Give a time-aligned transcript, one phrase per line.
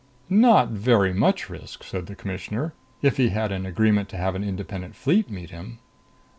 [0.31, 4.43] "Not very much risk," said the Commissioner, "if he had an agreement to have an
[4.43, 5.77] Independent Fleet meet him."